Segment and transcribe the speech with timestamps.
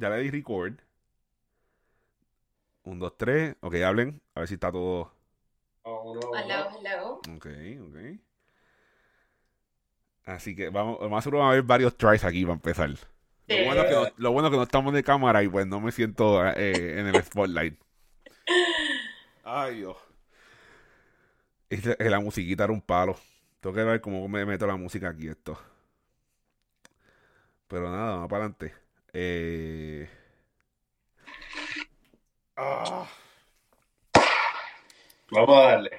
[0.00, 0.80] Ya le di record.
[2.84, 3.54] Un, dos, tres.
[3.60, 4.22] Ok, hablen.
[4.34, 5.12] A ver si está todo.
[5.82, 7.20] Oh, no, Hello, hello.
[7.36, 7.46] Ok,
[7.86, 8.20] ok.
[10.24, 12.88] Así que vamos, más seguro va a haber varios tries aquí para empezar.
[13.46, 15.92] Lo bueno, que no, lo bueno que no estamos de cámara y pues no me
[15.92, 17.78] siento eh, en el spotlight.
[19.44, 19.96] Ay, Dios.
[21.68, 23.16] Es que la musiquita era un palo.
[23.60, 25.58] Tengo que ver cómo me meto la música aquí esto.
[27.68, 28.79] Pero nada, vamos para adelante.
[29.12, 30.08] Eh...
[32.56, 33.08] ah.
[35.32, 35.90] Vamos a darle.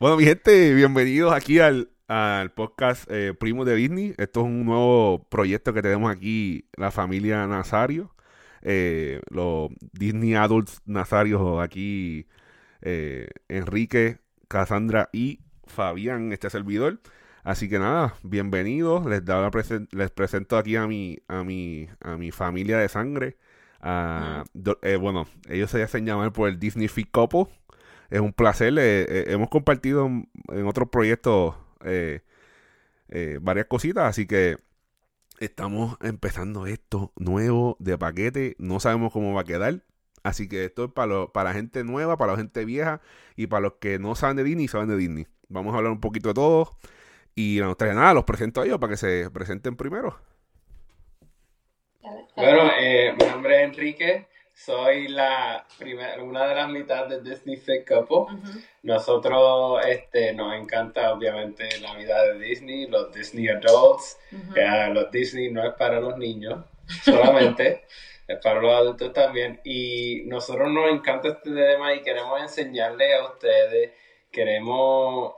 [0.00, 4.14] Bueno, mi gente, bienvenidos aquí al, al podcast eh, Primo de Disney.
[4.18, 8.14] Esto es un nuevo proyecto que tenemos aquí, la familia Nazario.
[8.62, 12.26] Eh, los Disney Adults Nazarios aquí,
[12.82, 17.00] eh, Enrique, Cassandra y Fabián, este servidor.
[17.48, 19.06] Así que nada, bienvenidos.
[19.06, 22.88] Les, da la presen- les presento aquí a mi, a mi, a mi familia de
[22.90, 23.38] sangre.
[23.80, 27.46] A- do- eh, bueno, ellos se hacen llamar por el Disney Fit Couple.
[28.10, 28.74] Es un placer.
[28.78, 31.54] eh, eh, hemos compartido en, en otros proyectos
[33.40, 34.58] varias cositas, así que
[35.40, 38.56] estamos empezando esto nuevo de paquete.
[38.58, 39.82] No sabemos cómo va a quedar.
[40.22, 43.00] Así que esto es para, lo- para la gente nueva, para la gente vieja
[43.36, 45.26] y para los que no saben de Disney y saben de Disney.
[45.48, 46.76] Vamos a hablar un poquito de todo.
[47.38, 50.18] Y no trae nada, los presento a ellos para que se presenten primero.
[52.34, 54.26] Bueno, eh, mi nombre es Enrique.
[54.52, 58.34] Soy la primera, una de las mitades de Disney Fit Couple.
[58.36, 58.58] Ujú.
[58.82, 64.18] Nosotros este, nos encanta obviamente la vida de Disney, los Disney Adults.
[64.52, 66.64] Que ah, los Disney no es para los niños
[67.04, 67.84] solamente,
[68.26, 69.60] es para los adultos también.
[69.62, 73.92] Y nosotros nos encanta este tema y queremos enseñarles a ustedes,
[74.32, 75.37] queremos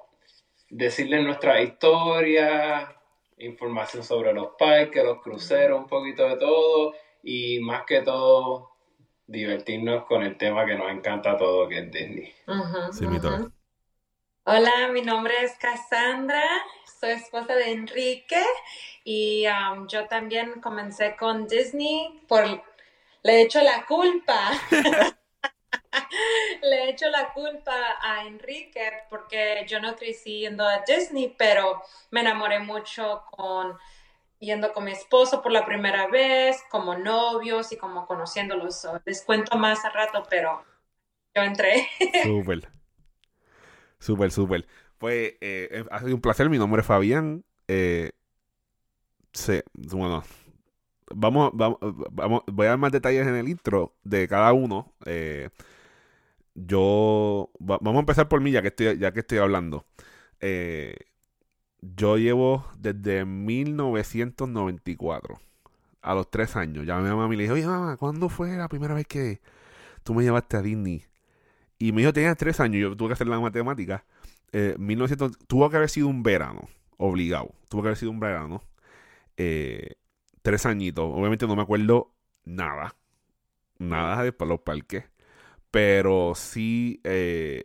[0.70, 2.96] decirles nuestra historia,
[3.38, 8.70] información sobre los parques, los cruceros, un poquito de todo y más que todo
[9.26, 12.34] divertirnos con el tema que nos encanta a todos, que es Disney.
[12.92, 13.28] Sí, mi ujú.
[13.28, 13.50] toque.
[14.44, 16.42] Hola, mi nombre es Cassandra,
[16.98, 18.42] soy esposa de Enrique
[19.04, 22.44] y um, yo también comencé con Disney por...
[23.22, 24.50] Le he hecho la culpa.
[26.62, 31.82] Le he hecho la culpa a Enrique porque yo no crecí yendo a Disney, pero
[32.10, 33.76] me enamoré mucho con
[34.38, 38.86] yendo con mi esposo por la primera vez, como novios y como conociéndolos.
[39.04, 40.64] Les cuento más a rato, pero
[41.34, 41.88] yo entré.
[42.12, 42.68] Súper.
[43.98, 44.66] Súper, súper.
[44.98, 46.48] Pues eh, eh, ha sido un placer.
[46.50, 47.44] Mi nombre es Fabián.
[47.68, 48.12] Eh,
[49.32, 50.22] se- bueno,
[51.14, 51.78] vamos, vamos,
[52.12, 54.94] vamos, voy a dar más detalles en el intro de cada uno.
[55.06, 55.50] Eh,
[56.54, 59.86] yo, va- vamos a empezar por mí ya que estoy, ya que estoy hablando.
[60.40, 60.96] Eh,
[61.80, 65.40] yo llevo desde 1994,
[66.02, 66.86] a los tres años.
[66.86, 69.40] Ya mi mamá me dijo, oye mamá, ¿cuándo fue la primera vez que
[70.04, 71.04] tú me llevaste a Disney?
[71.78, 74.04] Y mi hijo tenía tres años, yo tuve que hacer la matemática.
[74.52, 76.68] Eh, 1900, tuvo que haber sido un verano,
[76.98, 77.54] obligado.
[77.68, 78.62] Tuvo que haber sido un verano.
[79.36, 79.94] Eh,
[80.42, 81.04] tres añitos.
[81.14, 82.96] Obviamente no me acuerdo nada.
[83.78, 85.04] Nada de los parques.
[85.70, 87.64] Pero sí eh,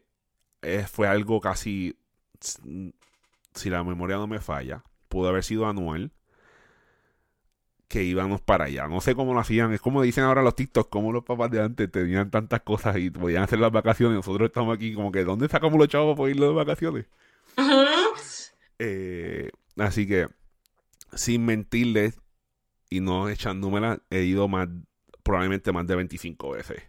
[0.61, 1.97] eh, fue algo casi.
[2.39, 6.11] Si la memoria no me falla, pudo haber sido anual.
[7.87, 8.87] Que íbamos para allá.
[8.87, 9.71] No sé cómo lo hacían.
[9.71, 13.09] Es como dicen ahora los TikTok, como los papás de antes tenían tantas cosas y
[13.11, 14.15] podían hacer las vacaciones.
[14.17, 17.05] Nosotros estamos aquí como que, ¿dónde sacamos los chavos para ir de vacaciones?
[18.77, 20.27] Eh, así que,
[21.13, 22.19] sin mentirles
[22.89, 24.67] y no echándomela, he ido más,
[25.23, 26.83] probablemente más de 25 veces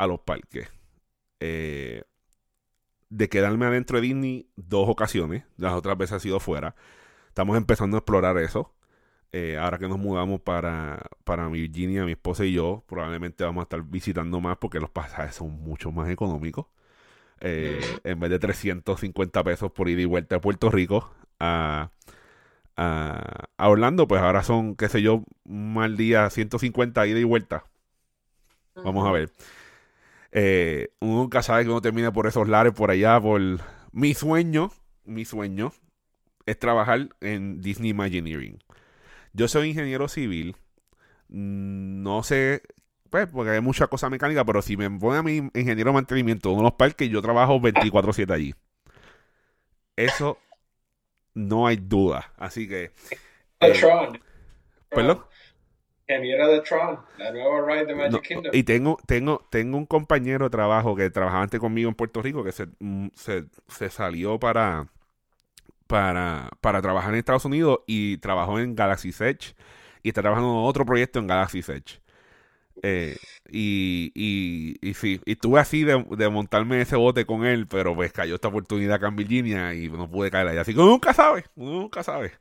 [0.00, 0.66] a los parques.
[1.40, 2.04] Eh,
[3.10, 6.74] de quedarme adentro de Disney dos ocasiones, las otras veces ha sido fuera.
[7.28, 8.72] Estamos empezando a explorar eso.
[9.32, 13.64] Eh, ahora que nos mudamos para, para Virginia, mi esposa y yo, probablemente vamos a
[13.64, 16.66] estar visitando más porque los pasajes son mucho más económicos.
[17.40, 21.90] Eh, en vez de 350 pesos por ida y vuelta a Puerto Rico a,
[22.76, 27.24] a, a Orlando, pues ahora son, qué sé yo, un mal día, 150 ida y
[27.24, 27.64] vuelta.
[28.82, 29.30] Vamos a ver.
[30.32, 33.40] Eh, uno nunca sabe que uno termine por esos lares por allá, por...
[33.92, 34.70] Mi sueño,
[35.04, 35.72] mi sueño
[36.46, 38.58] es trabajar en Disney Imagineering.
[39.32, 40.56] Yo soy ingeniero civil.
[41.28, 42.62] No sé,
[43.10, 46.48] pues, porque hay mucha cosa mecánica, pero si me pone a mi ingeniero de mantenimiento
[46.48, 48.54] de uno de los parques, yo trabajo 24/7 allí.
[49.96, 50.38] Eso
[51.34, 52.32] no hay duda.
[52.36, 52.92] Así que,
[53.60, 54.18] Eh, Tron.
[54.88, 55.24] perdón.
[56.14, 58.52] Ingeniero de Tron, la nueva ride de Magic No, Kingdom.
[58.52, 62.42] y tengo, tengo, tengo un compañero de trabajo que trabajaba antes conmigo en Puerto Rico
[62.44, 64.88] que se, mm, se, se salió para,
[65.86, 69.54] para, para trabajar en Estados Unidos y trabajó en Galaxy Edge
[70.02, 72.00] y está trabajando en otro proyecto en Galaxy Edge.
[72.82, 73.18] Eh,
[73.50, 77.94] y, y, y sí, y estuve así de, de montarme ese bote con él, pero
[77.94, 80.62] pues cayó esta oportunidad acá en Virginia y no pude caer allá.
[80.62, 82.32] Así que uno nunca sabe, uno nunca sabe.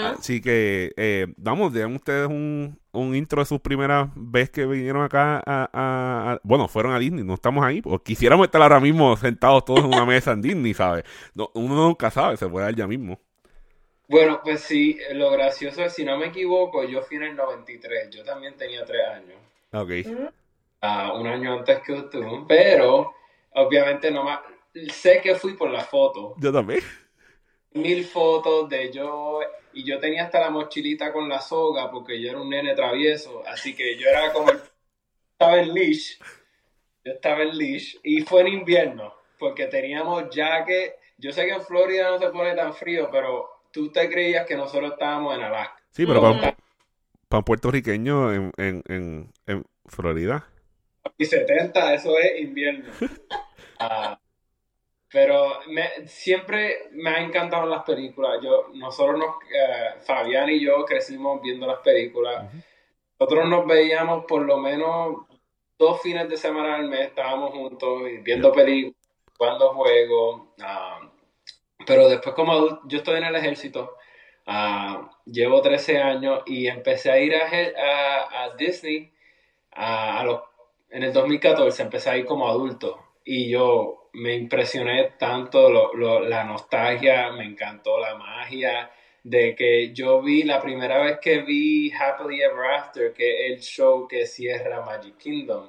[0.00, 5.02] Así que, eh, vamos, den ustedes un, un intro de sus primeras veces que vinieron
[5.02, 7.82] acá a, a- a- Bueno, fueron a Disney, no estamos ahí.
[7.82, 11.04] Pues quisiéramos estar ahora mismo sentados todos en una mesa en Disney, ¿sabes?
[11.34, 13.20] No, uno nunca sabe, se puede dar ya mismo.
[14.08, 18.10] Bueno, pues sí, lo gracioso es, si no me equivoco, yo fui en el 93,
[18.10, 19.38] yo también tenía tres años,
[19.72, 19.90] Ok.
[20.80, 23.12] Ah, un año antes que tú, pero
[23.54, 24.40] obviamente no más,
[24.92, 26.80] sé que fui por la foto, Yo también.
[27.72, 29.40] Mil fotos de yo,
[29.72, 33.42] y yo tenía hasta la mochilita con la soga porque yo era un nene travieso,
[33.46, 34.60] así que yo era como el...
[35.32, 36.18] estaba en leash,
[37.04, 41.62] yo estaba en leash, y fue en invierno, porque teníamos jacket, yo sé que en
[41.62, 45.82] Florida no se pone tan frío, pero tú te creías que nosotros estábamos en Alaska.
[45.90, 46.54] Sí, pero para un, Ujú.
[47.28, 50.48] para un puertorriqueño en, en, en, en Florida.
[51.16, 52.92] Y 70, eso es invierno.
[53.80, 54.18] Ah,
[55.10, 58.38] pero me- siempre me han encantado las películas.
[58.42, 62.52] Yo, nosotros, nos, eh, Fabián y yo crecimos viendo las películas.
[63.18, 65.16] Nosotros nos veíamos por lo menos
[65.78, 68.96] dos fines de semana al mes, estábamos juntos viendo películas,
[69.36, 70.42] jugando juegos.
[70.60, 71.00] ah,
[71.86, 73.94] pero después como adulto, yo estoy en el ejército,
[74.46, 79.12] ah, llevo 13 años y empecé a ir a, a- a Disney
[79.72, 80.40] a los,
[80.90, 86.20] en el 2014, empecé a ir como adulto y yo me impresioné tanto lo- lo-
[86.20, 88.90] la nostalgia, me encantó la magia
[89.24, 93.60] de que yo vi la primera vez que vi Happily Ever After, que es el
[93.62, 95.68] show que cierra Magic Kingdom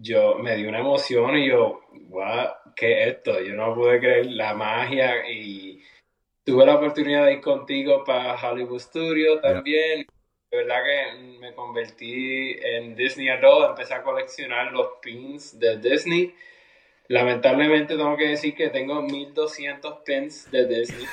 [0.00, 3.40] yo me dio una emoción y yo, wow, ¿qué es esto?
[3.40, 5.82] Yo no pude creer la magia y
[6.44, 10.06] tuve la oportunidad de ir contigo para Hollywood Studio también.
[10.50, 16.34] De verdad que me convertí en Disney Adult, empecé a coleccionar los pins de Disney.
[17.08, 21.06] Lamentablemente tengo que decir que tengo 1200 pins de Disney.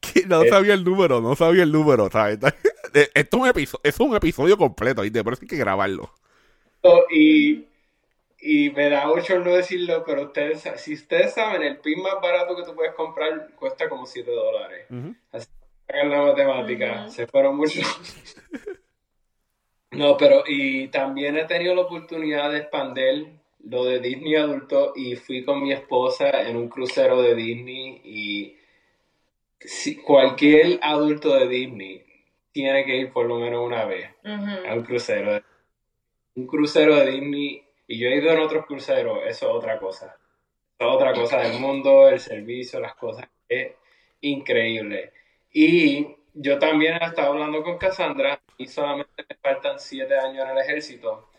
[0.00, 0.48] Que No Eh.
[0.48, 2.38] sabía el número, no sabía el número, ¿sabes?
[3.14, 5.22] Esto es un episodio, es un episodio completo, ¿viste?
[5.22, 6.10] Por eso hay que grabarlo.
[7.10, 7.64] Y,
[8.40, 12.56] y me da mucho no decirlo, pero ustedes, si ustedes saben, el pin más barato
[12.56, 14.86] que tú puedes comprar cuesta como 7 dólares.
[14.88, 15.14] Ujú.
[15.88, 17.80] Hagan la matemática, se fueron mucho.
[19.92, 23.28] No, pero y también he tenido la oportunidad de expandir
[23.68, 28.56] lo de Disney adulto y fui con mi esposa en un crucero de Disney y
[29.60, 32.04] si, cualquier adulto de Disney
[32.52, 34.78] tiene que ir por lo menos una vez a Ujú.
[34.78, 35.42] un crucero.
[36.36, 40.16] Un crucero de Disney, y yo he ido en otros cruceros, eso es otra cosa.
[40.78, 43.26] Es otra cosa del mundo, el servicio, las cosas.
[43.48, 43.72] Es
[44.20, 45.12] increíble.
[45.52, 50.50] Y yo también he estado hablando con Cassandra y solamente me faltan siete años en
[50.50, 51.30] el ejército.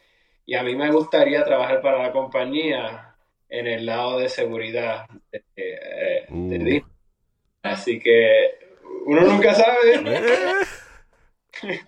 [0.47, 3.13] Y a mí me gustaría trabajar para la compañía
[3.49, 6.49] en el lado de seguridad de, eh, de Uh.
[6.49, 6.83] Disney.
[7.63, 8.57] Así que
[9.05, 10.01] uno nunca sabe.
[10.05, 10.53] Eh,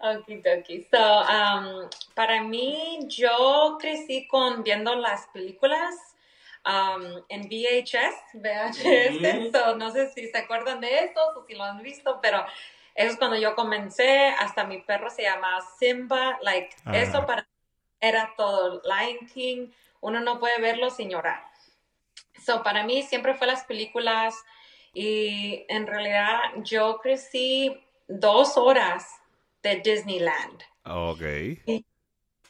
[0.00, 0.88] Okidoki.
[0.90, 5.94] So, um, para mí, yo crecí con viendo las películas
[6.66, 9.16] um, en VHS, VHS.
[9.16, 9.50] Ujú.
[9.52, 12.44] So, no sé si se acuerdan de estos o si lo han visto, pero
[12.94, 14.28] eso es cuando yo comencé.
[14.38, 16.38] Hasta mi perro se llamaba Simba.
[16.42, 17.48] Like, eso para mí
[18.00, 18.82] era todo.
[18.84, 19.68] Lion King,
[20.00, 21.44] uno no puede verlo sin llorar.
[22.44, 24.34] So, para mí siempre fue las películas
[24.92, 29.08] y en realidad yo crecí dos horas
[29.62, 31.22] de Disneyland ok.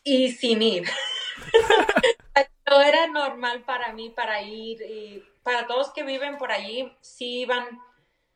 [0.02, 0.88] y sin ir.
[2.70, 7.40] no era normal para mí para ir y para todos que viven por allí, sí
[7.40, 7.80] iban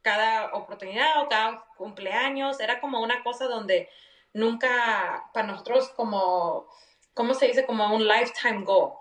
[0.03, 3.89] cada oportunidad o cada cumpleaños, era como una cosa donde
[4.33, 6.69] nunca, para nosotros como,
[7.15, 7.67] ¿cómo se dice?
[7.67, 8.93] Como un lifetime goal,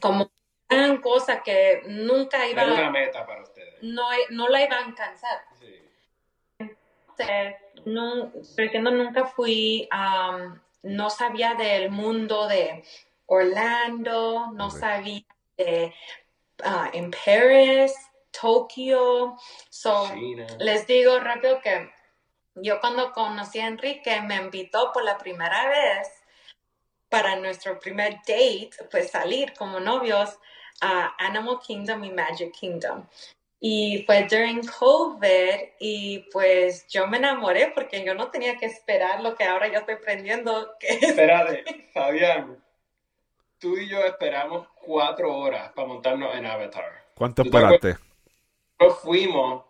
[0.00, 0.30] como
[0.70, 3.82] una cosa que nunca iba, Era una meta para ustedes.
[3.82, 5.38] no, no la iban a alcanzar.
[5.58, 5.74] Sí.
[7.84, 8.32] No,
[8.90, 12.84] nunca fui, am, no sabía del mundo de
[13.26, 15.24] Orlando, no sabía
[15.56, 15.94] de
[16.62, 17.94] ah, en Paris,
[18.30, 19.36] Tokio.
[19.70, 20.46] So, China.
[20.58, 21.90] les digo rápido que
[22.54, 26.08] yo cuando conocí a Enrique me invitó por la primera vez
[27.08, 30.38] para nuestro primer date, pues salir como novios
[30.80, 33.06] a Animal Kingdom y Magic Kingdom.
[33.60, 39.20] Y fue during COVID y pues yo me enamoré porque yo no tenía que esperar
[39.20, 42.62] lo que ahora yo estoy aprendiendo, que es Espérate, Fabián.
[43.58, 47.06] Tú y yo esperamos cuatro horas para montarnos en Avatar.
[47.14, 48.07] ¿Cuánto ¿Tú te esperaste?
[48.78, 49.64] Nosotros fuimos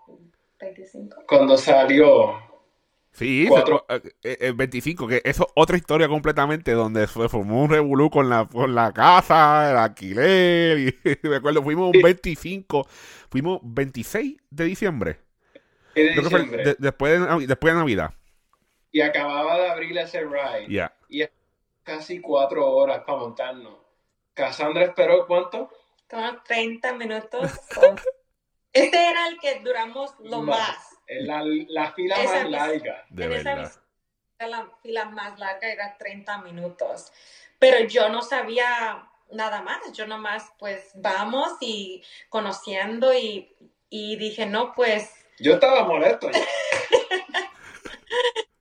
[0.61, 1.17] 25.
[1.27, 2.47] cuando salió.
[3.13, 3.85] Sí, Cuatro.
[3.89, 7.71] se- eh, eh, el 25, que eso es otra historia completamente donde se formó un
[7.71, 10.95] revolú con la, con la casa, el alquiler, y
[11.29, 12.87] me acuerdo, fuimos un 25,
[13.31, 15.19] fuimos 26 de diciembre,
[15.95, 16.63] de diciembre.
[16.63, 18.15] de- después, de, después de Navidad,
[18.93, 20.67] Y acababa de abrir ese ride.
[20.69, 20.93] ya.
[21.09, 21.25] Y
[21.83, 23.79] casi cuatro horas para montarnos.
[24.35, 25.71] Cassandra esperó cuánto?
[26.09, 27.51] Como 30 minutos.
[28.85, 30.59] Este era el que duramos lo Más.
[30.61, 30.79] más.
[31.09, 33.05] La, la fila Esa más larga.
[33.11, 33.63] De en esa verdad.
[33.73, 37.13] visita la fila más larga era 30 minutos.
[37.59, 39.79] Pero yo no sabía nada más.
[39.93, 43.55] Yo nomás, pues, vamos y conociendo y,
[43.91, 45.11] y dije, no, pues.
[45.39, 46.31] Yo estaba molesto.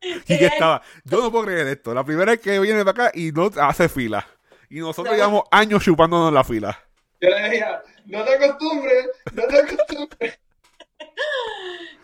[0.01, 3.11] Y que estaba, yo no puedo creer esto, la primera vez que viene para acá
[3.17, 4.25] y no hace fila.
[4.69, 5.17] Y nosotros No.
[5.17, 6.79] llevamos años chupándonos la fila.
[7.19, 10.39] Yo le decía, no te acostumbres, no te acostumbres.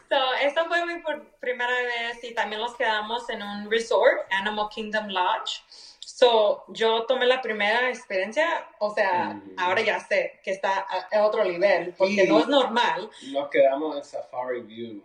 [0.09, 1.01] So, esta fue mi
[1.39, 5.63] primera vez y también nos quedamos en un resort, Animal Kingdom Lodge.
[6.01, 8.45] So, yo tomé la primera experiencia,
[8.77, 9.55] o sea, Mm.
[9.57, 13.09] ahora ya sé que está a, otro nivel, porque Y- no es normal.
[13.31, 15.03] Nos quedamos en Safari View.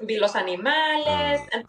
[0.00, 1.42] Vi los animales.
[1.52, 1.62] Ah.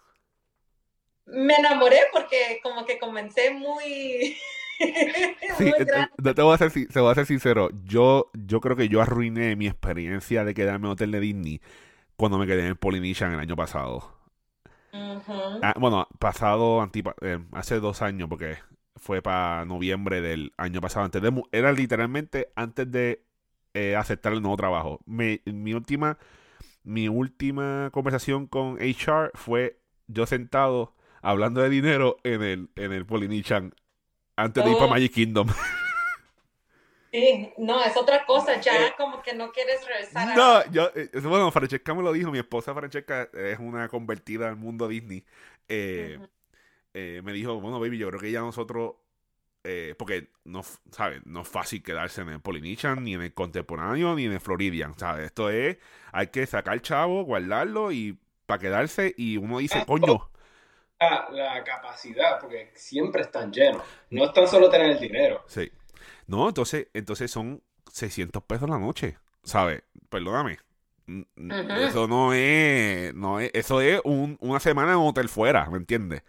[1.26, 4.38] Me enamoré porque como que comencé muy...
[5.48, 7.70] Sí, eh, eh, te voy a ser, te voy a ser sincero.
[7.84, 11.60] Yo, yo creo que yo arruiné mi experiencia de quedarme en hotel de Disney
[12.16, 14.14] cuando me quedé en Polynesian el año pasado.
[15.60, 18.58] Ah, bueno, pasado antipa- eh, hace dos años, porque
[18.96, 21.04] fue para noviembre del año pasado.
[21.06, 23.24] Antes de, era literalmente antes de
[23.74, 25.00] eh, aceptar el nuevo trabajo.
[25.06, 26.18] Me- mi última,
[26.84, 33.06] mi última conversación con HR fue yo sentado hablando de dinero en el, en el
[33.06, 33.74] Polynesian
[34.36, 34.94] antes de ir para Oh.
[34.94, 35.48] Magic Kingdom.
[37.12, 38.60] Sí, no, es otra cosa, Eh.
[38.60, 40.34] ya como que no quieres regresar a...
[40.34, 44.56] No, yo, eh, bueno, Francesca me lo dijo, mi esposa Francesca es una convertida al
[44.56, 45.24] mundo Disney.
[45.68, 46.18] Eh,
[46.92, 48.94] eh, me dijo, bueno, baby, yo creo que ya nosotros,
[49.62, 51.24] eh, porque no, ¿sabes?
[51.24, 54.98] No es fácil quedarse en el Polynesian, ni en el Contemporáneo, ni en el Floridian,
[54.98, 55.26] ¿sabes?
[55.26, 55.78] Esto es,
[56.10, 60.30] hay que sacar chavo, guardarlo y para quedarse y uno dice, coño,
[61.32, 63.82] La capacidad, porque siempre están llenos.
[64.10, 65.44] No es tan solo tener el dinero.
[65.46, 65.70] sí.
[66.26, 69.82] No, entonces, entonces son 600 pesos la noche, ¿sabes?
[70.08, 70.58] Perdóname.
[71.06, 71.72] N- Ujú.
[71.72, 75.76] Eso no es, no es, eso es un- una semana en un hotel fuera, ¿me
[75.76, 76.22] entiendes?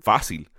[0.00, 0.50] Fácil.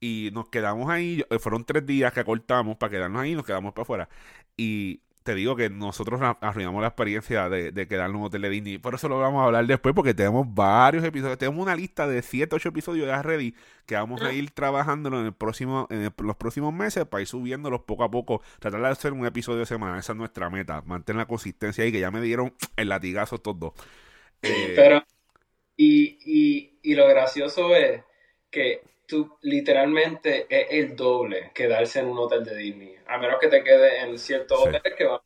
[0.00, 3.72] Y nos quedamos ahí, eh, fueron tres días que acortamos para quedarnos ahí, nos quedamos
[3.72, 4.08] para afuera.
[4.56, 8.50] Y te digo que nosotros arruinamos la experiencia de, de quedarnos en un hotel de
[8.50, 8.78] Disney.
[8.78, 11.38] Por eso lo vamos a hablar después, porque tenemos varios episodios.
[11.38, 13.54] Tenemos una lista de 7, 8 episodios ya ready
[13.86, 17.26] que vamos a ir trabajándolo en, el próximo, en el- los próximos meses para ir
[17.28, 18.42] subiéndolos poco a poco.
[18.60, 19.98] Tratar de hacer un episodio semana.
[19.98, 20.82] Esa es nuestra meta.
[20.86, 23.72] Mantener la consistencia ahí, que ya me dieron el latigazo estos dos.
[24.42, 25.02] Eh, Pero,
[25.76, 28.02] y, y, y lo gracioso es
[28.50, 32.96] que tú literalmente es el doble quedarse en un hotel de Disney.
[33.06, 34.68] A menos que te quedes en ciertos Sí.
[34.68, 35.20] hoteles que van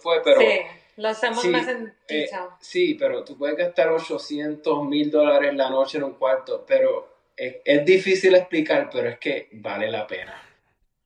[0.00, 0.60] fue, pero sí,
[0.96, 2.28] lo hacemos sí, más en eh,
[2.60, 7.56] sí, pero tú puedes gastar 800 mil dólares la noche en un cuarto, pero es,
[7.64, 10.40] es difícil explicar, pero es que vale la pena.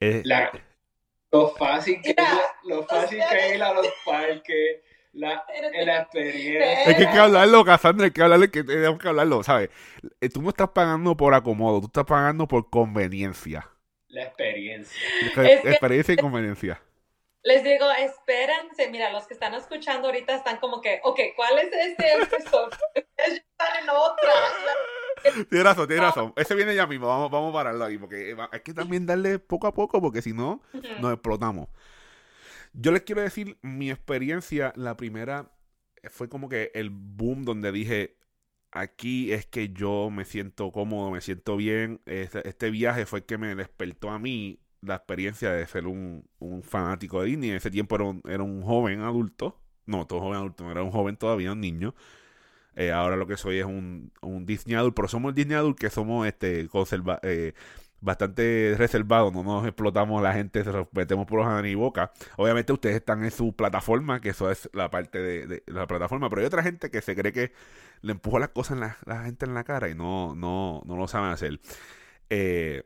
[0.01, 0.53] eh, La,
[1.33, 4.81] lo fácil que Mira, es, lo fácil que es ir a los parques,
[5.15, 6.83] la, experiencia.
[6.83, 9.71] Es que hay que hablarlo, Cassandra, hay que hablarlo, que tenemos que hablarlo, ¿sabes?
[10.21, 13.69] Eh, Tú no estás pagando por acomodo, tú estás pagando por conveniencia.
[14.09, 14.97] La experiencia.
[15.23, 16.81] Es que- Experiencia y conveniencia.
[17.47, 21.71] Les digo, espérense, mira, los que están escuchando ahorita están como que, ok, ¿cuál es
[21.73, 22.69] este episodio?
[22.97, 24.33] Ustedes están en otra.
[25.51, 26.33] Tienes razón, tienes razón.
[26.37, 29.39] Ese viene ya mismo, vamos, vamos a pararlo ahí, porque eh, hay que también darle
[29.39, 30.63] poco a poco, porque si no,
[31.01, 31.69] nos explotamos.
[32.75, 35.53] Yo les quiero decir, mi experiencia, la primera,
[36.03, 38.17] eh, fue como que el boom donde dije,
[38.73, 42.01] aquí es que yo me siento cómodo, me siento bien.
[42.07, 46.29] Este, este viaje fue que me despertó a mí la experiencia de ser un,
[46.63, 47.51] fanático de Disney.
[47.51, 49.61] En ese tiempo era un, era un joven adulto.
[49.87, 51.95] No, todo joven adulto, era un joven todavía, un niño.
[52.77, 54.13] Eh, ahora lo que soy es un,
[54.47, 57.55] Disney adult, pero somos Disney adult que somos este conserva eh,
[58.05, 62.13] bastante reservados, no nos explotamos la gente, se los metemos por los y boca.
[62.37, 66.41] Obviamente ustedes están en su plataforma, que eso es la parte de, la plataforma, pero
[66.43, 67.53] hay otra gente que se cree que
[68.03, 70.97] le empuja las cosas en la, la gente en la cara y no, no, no
[70.97, 71.61] lo saben hacer.
[72.31, 72.83] Eh,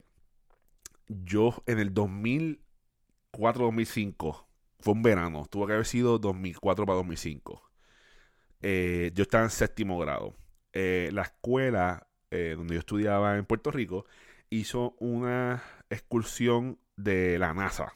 [1.08, 4.46] yo en el 2004-2005,
[4.80, 7.68] fue un verano, tuvo que haber sido 2004 para 2005.
[8.62, 10.34] Eh, yo estaba en séptimo grado.
[10.72, 14.06] Eh, la escuela eh, donde yo estudiaba en Puerto Rico
[14.50, 17.92] hizo una excursión de la NASA.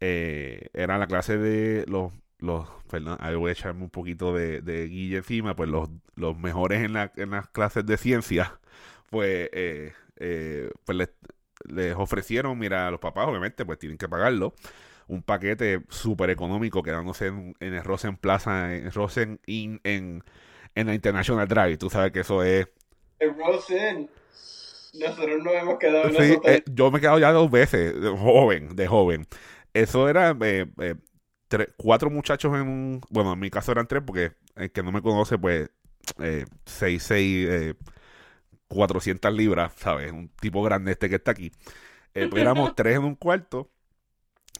[0.00, 2.68] Eh, era la clase de los los
[3.18, 7.12] ahí voy a echarme un poquito de, guille encima, pues los, los mejores en, la,
[7.16, 8.60] en las clases de ciencia,
[9.10, 10.98] pues, eh, eh, pues
[11.68, 14.54] les, ofrecieron, mira, a los papás obviamente pues tienen que pagarlo,
[15.08, 19.80] un paquete súper económico quedándose en, en el Rosen Plaza, en Rosen en,
[20.74, 21.78] en la International Drive.
[21.78, 22.68] Tú sabes que eso es...
[23.18, 24.10] El Rosen.
[24.98, 28.08] Nosotros nos hemos quedado en Sí, eh, yo me he quedado ya dos veces, de
[28.10, 29.26] joven, de joven.
[29.74, 30.94] Eso era eh, eh,
[31.48, 33.00] tres- cuatro muchachos en un...
[33.10, 35.70] Bueno, en mi caso eran tres porque el que no me conoce, pues,
[36.20, 37.74] eh, seis, seis, eh,
[38.68, 40.12] 400 libras, ¿sabes?
[40.12, 41.52] Un tipo grande este que está aquí.
[42.14, 43.70] Eh, pues éramos tres en un cuarto,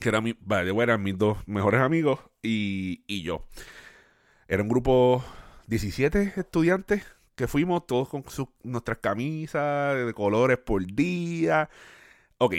[0.01, 3.47] que era mi, vale, eran mis dos mejores amigos y, y yo.
[4.49, 5.25] Era un grupo
[5.67, 7.05] 17 estudiantes
[7.37, 11.71] que fuimos todos con sus, nuestras camisas de colores por día.
[12.39, 12.55] Ok,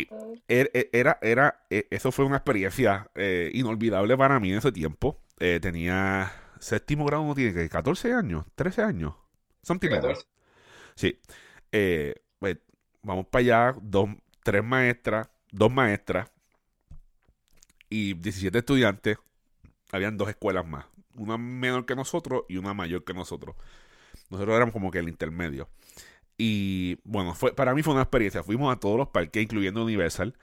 [0.47, 4.71] er- er- era, era, eh, eso fue una experiencia eh, inolvidable para mí en ese
[4.71, 5.19] tiempo.
[5.39, 9.13] Eh, tenía séptimo grado, no tiene que 14 años, 13 años,
[9.63, 10.15] something like that.
[10.15, 10.27] 14.
[10.95, 11.19] Sí.
[11.71, 12.57] Eh, pues,
[13.03, 14.09] vamos para allá, dos,
[14.43, 16.29] tres maestras, dos maestras
[17.89, 19.17] y 17 estudiantes.
[19.91, 20.85] Habían dos escuelas más.
[21.15, 23.55] Una menor que nosotros y una mayor que nosotros.
[24.29, 25.69] Nosotros éramos como que el intermedio.
[26.37, 28.43] Y bueno, fue, para mí fue una experiencia.
[28.43, 30.37] Fuimos a todos los parques, incluyendo Universal.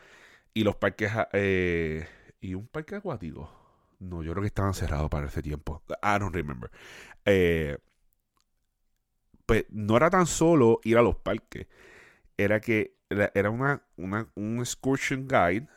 [0.55, 1.13] Y los parques...
[1.35, 2.09] eh,
[2.41, 3.51] y un parque acuático.
[4.01, 5.83] No, yo creo que estaban cerrados para ese tiempo.
[6.03, 6.71] I don't remember.
[7.25, 7.79] Eh,
[9.47, 11.67] pues no era tan solo ir a los parques,
[12.39, 12.97] era que
[13.35, 15.69] era una, una, un excursion guide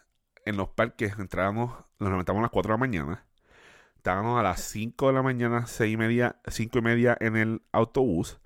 [0.45, 1.13] en los parques.
[1.19, 3.26] Entrábamos, nos levantábamos a las 4 de la mañana,
[4.07, 7.61] estábamos a las 5 de la mañana, 6 y media, 5 y media en el
[7.73, 8.39] autobús,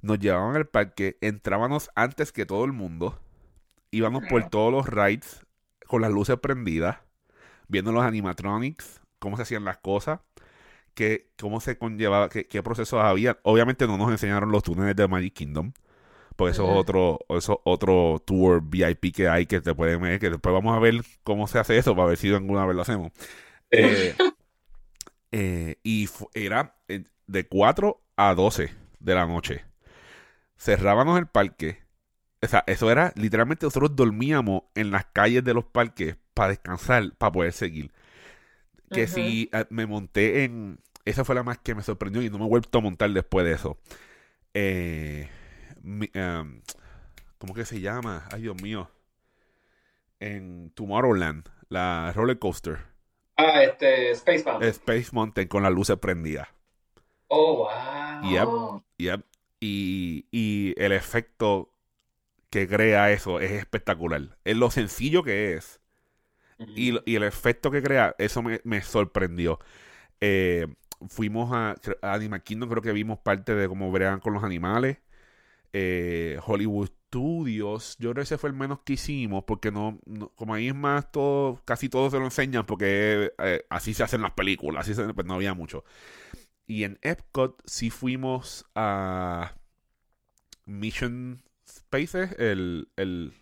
[0.00, 3.20] nos llevaban al parque, entrábamos antes que todo el mundo,
[3.90, 5.44] íbamos por todos los rides
[5.86, 6.96] con las luces prendidas,
[7.68, 10.20] viendo los animatronics, cómo se hacían las cosas
[10.94, 13.38] que, cómo se conllevaba, qué, qué procesos había.
[13.42, 15.74] Obviamente no nos enseñaron los túneles de Magic Kingdom,
[16.36, 20.18] porque eso es otro, eso es otro tour VIP que hay que te pueden ver,
[20.18, 22.80] que después vamos a ver cómo se hace eso para ver si alguna vez lo
[22.80, 23.12] hacemos.
[23.70, 24.14] Eh,
[25.38, 28.70] eh, y era eh, de 4 a 12
[29.00, 29.64] de la noche.
[30.58, 31.82] Cerrábamos el parque.
[32.42, 37.12] O sea, eso era literalmente nosotros dormíamos en las calles de los parques para descansar,
[37.18, 37.92] para poder seguir.
[38.90, 40.78] Que si eh, me monté en.
[41.04, 43.44] Esa fue la más que me sorprendió y no me he vuelto a montar después
[43.46, 43.78] de eso.
[44.54, 45.28] Eh,
[45.82, 46.10] mi-
[47.38, 48.24] ¿Cómo que se llama?
[48.32, 48.90] Ay, Dios mío.
[50.18, 52.78] En Tomorrowland, la roller coaster.
[53.36, 54.62] Ah, este, Spaceman.
[54.62, 56.48] Space Mountain con las luces prendidas.
[57.30, 58.22] Oh, wow.
[58.30, 58.48] Yep.
[58.98, 59.24] Yep.
[59.60, 61.70] Y, y el efecto
[62.50, 64.38] que crea eso es espectacular.
[64.44, 65.80] Es lo sencillo que es.
[66.74, 69.58] Y, y el efecto que crea, eso me, me sorprendió.
[70.20, 70.66] Eh,
[71.08, 74.98] fuimos a, a Animal Kingdom, creo que vimos parte de cómo bregan con los animales.
[75.72, 80.30] Eh, Hollywood Studios, yo creo que ese fue el menos que hicimos, porque no, no-
[80.34, 84.22] como ahí es más todo, casi todo se lo enseñan, porque eh, así se hacen
[84.22, 85.84] las películas, así se- pues no había mucho.
[86.66, 89.54] Y en Epcot sí fuimos a
[90.66, 93.32] Mission Spaces, el, el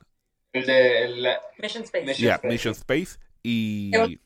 [0.52, 2.04] El de el, la- Mission Space.
[2.06, 2.48] Mission- yeah, Space.
[2.48, 4.18] Mission Space y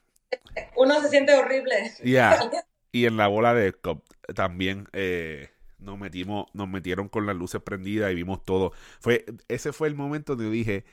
[0.76, 1.92] Uno se siente horrible.
[2.02, 2.38] yeah,
[2.92, 7.62] y en la bola de Epcot también eh, nos metimos, nos metieron con las luces
[7.62, 8.72] prendidas y vimos todo.
[9.00, 10.84] Fue, ese fue el momento donde yo dije,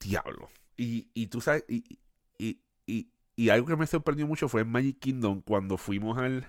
[0.00, 0.48] diablo.
[0.76, 1.98] Y, y tú sabes, y,
[2.38, 2.60] y,
[3.36, 6.46] y, algo que me sorprendió mucho fue en Magic Kingdom cuando fuimos al...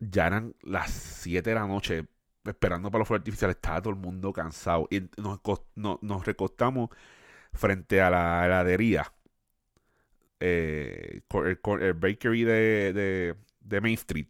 [0.00, 2.06] Ya eran las 7 de la noche
[2.44, 3.56] esperando para los fuegos artificiales.
[3.56, 4.86] Estaba todo el mundo cansado.
[4.90, 5.40] Y nos,
[5.74, 6.90] no- nos recostamos
[7.52, 9.12] frente a la heladería.
[10.40, 14.26] Eh, el, el bakery de, de, de Main Street.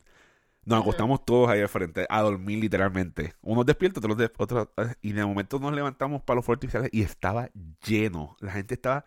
[0.67, 3.35] Nos acostamos todos ahí al frente a dormir literalmente.
[3.43, 4.69] Unos despiertos, otros, de- otros
[5.03, 7.51] y de momento nos levantamos para los fuegos artificiales y estaba
[7.87, 8.37] lleno.
[8.41, 9.05] La gente estaba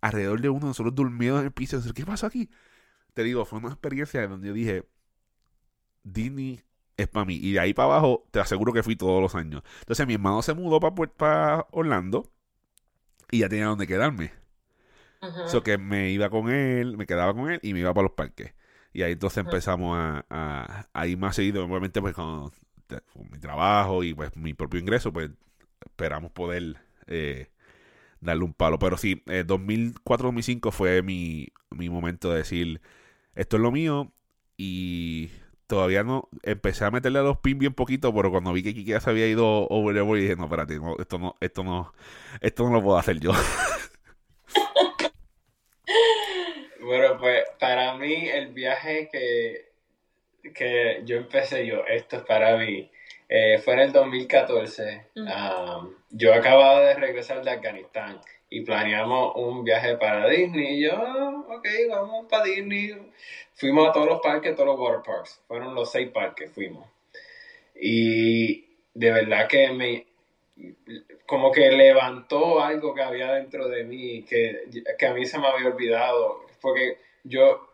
[0.00, 1.80] alrededor de uno, nosotros durmiendo en el piso.
[1.94, 2.50] ¿Qué pasó aquí?
[3.14, 4.84] Te digo, fue una experiencia donde yo dije,
[6.04, 6.62] Disney
[6.96, 7.36] es para mí.
[7.36, 9.62] Y de ahí para abajo, te aseguro que fui todos los años.
[9.80, 12.30] Entonces mi hermano se mudó para Orlando
[13.30, 14.32] y ya tenía donde quedarme.
[15.22, 15.48] Ujú.
[15.48, 18.12] So que me iba con él, me quedaba con él y me iba para los
[18.12, 18.54] parques.
[18.92, 21.64] Y ahí entonces empezamos a, a, a ir más seguido.
[21.64, 22.50] Obviamente, pues con,
[23.12, 25.30] con mi trabajo y pues mi propio ingreso, pues
[25.84, 27.50] esperamos poder eh,
[28.20, 28.78] darle un palo.
[28.78, 32.80] Pero sí, eh, 2004-2005 fue mi, mi momento de decir,
[33.34, 34.12] esto es lo mío
[34.56, 35.30] y
[35.66, 38.90] todavía no, empecé a meterle a los pin bien poquito, pero cuando vi que Kiki
[38.90, 41.92] ya se había ido over the wall, dije, no, espérate, no, esto no, esto no,
[42.40, 43.32] esto no lo puedo hacer yo.
[46.80, 49.68] Bueno, pues para mí el viaje que,
[50.52, 52.90] que yo empecé yo, esto es para mí,
[53.28, 55.06] eh, fue en el 2014.
[55.16, 60.78] Um, yo acababa de regresar de Afganistán y planeamos un viaje para Disney.
[60.78, 62.96] Y yo, ah, ok, vamos para Disney.
[63.54, 65.42] Fuimos a todos los parques, todos los water parks.
[65.46, 66.88] Fueron los seis parques, fuimos.
[67.74, 70.06] Y de verdad que me,
[71.26, 74.64] como que levantó algo que había dentro de mí, que,
[74.98, 76.46] que a mí se me había olvidado.
[76.62, 77.68] Porque yo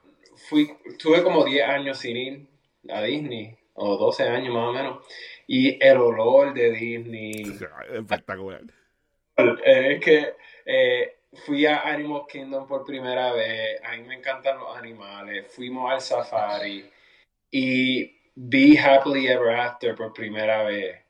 [0.48, 2.46] fui, tuve como 10 años sin ir
[2.90, 5.06] a Disney, o 12 años más o menos.
[5.46, 7.42] Y el olor de Disney.
[7.92, 8.62] Espectacular.
[9.64, 13.80] Es que eh, fui a Animal Kingdom por primera vez.
[13.84, 15.46] A mí me encantan los animales.
[15.52, 16.88] Fuimos al safari.
[17.50, 21.00] Y vi Happily Ever After por primera vez.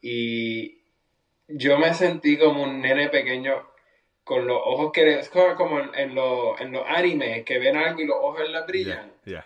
[0.00, 0.82] Y
[1.48, 3.71] yo me sentí como un nene pequeño
[4.24, 5.20] con los ojos que
[5.56, 9.12] como en, en, los, en los animes que ven algo y los ojos les brillan.
[9.24, 9.44] Yeah,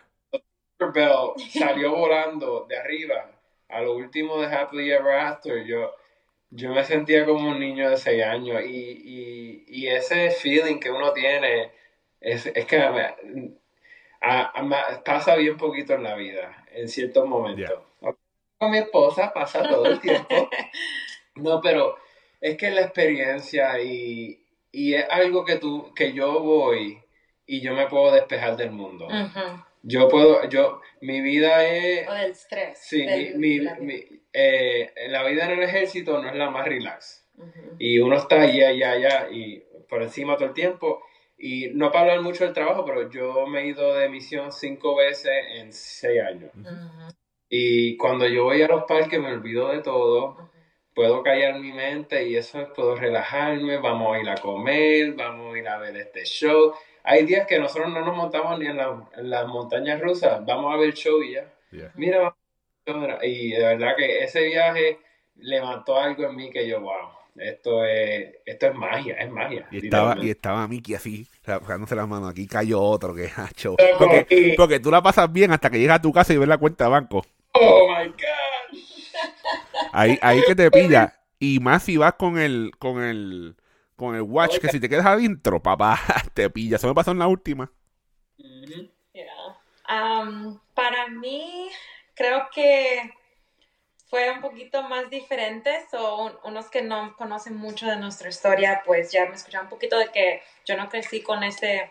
[0.79, 3.31] Bell salió volando de arriba
[3.69, 5.65] a lo último de Happily Ever After.
[5.65, 5.95] Yo,
[6.51, 10.91] yo me sentía como un niño de 6 años y, y, y, ese feeling que
[10.91, 11.73] uno tiene
[12.21, 12.81] es, es que
[15.05, 17.81] pasa bien poquito en la vida, en ciertos momentos.
[18.59, 20.49] Con mi esposa pasa todo el tiempo.
[21.37, 21.99] No, pero
[22.41, 24.46] es que la experiencia y,
[24.77, 26.99] y es algo que tú, que yo voy
[27.47, 29.09] y yo me puedo despejar del mundo.
[29.83, 32.07] Yo puedo, yo, mi vida es...
[32.07, 32.79] O del estrés.
[32.79, 37.27] Sí, mi, mi, eh, la vida en el ejército no es la más relax.
[37.79, 41.03] Y uno está allá, allá, allá y por encima todo el tiempo.
[41.39, 44.95] Y no para hablar mucho del trabajo, pero yo me he ido de misión cinco
[44.95, 46.51] veces en seis años.
[47.49, 50.51] Y cuando yo voy a los parques me olvido de todo
[50.97, 55.55] puedo callar mi mente y eso es, puedo relajarme, vamos a ir a comer, vamos
[55.55, 56.73] a ir a ver este show.
[57.05, 60.89] Hay días que nosotros no nos montamos ni en, las montañas rusas, vamos a ver
[60.89, 61.93] el show y ya.
[61.95, 62.35] Mira,
[63.23, 64.99] y de verdad que ese viaje
[65.37, 69.69] levantó algo en mí que yo, wow, esto es, esto es magia, es magia.
[69.71, 73.77] Y estaba, y estaba Mickey así, sacándose las manos, aquí cayó otro que hacho.
[73.99, 76.57] Porque, porque tú la pasas bien hasta que llegas a tu casa y ves la
[76.57, 77.23] cuenta de banco.
[79.97, 81.19] Ahí, ahí que te pilla.
[81.39, 83.57] Y más si vas con el, con el,
[83.97, 85.99] con el watch, que si te quedas adentro, papá,
[86.35, 86.77] te pilla.
[86.77, 87.73] Eso me pasó en la última.
[89.89, 91.71] Um, para mí,
[92.15, 93.11] creo que
[94.09, 95.87] fue un poquito más diferente.
[95.91, 99.99] So, unos que no conocen mucho de nuestra historia, pues ya me escucharon un poquito
[99.99, 101.91] de que yo no crecí con ese